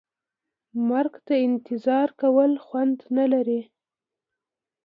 [0.89, 3.61] مرګ ته انتظار کول خوند نه لري.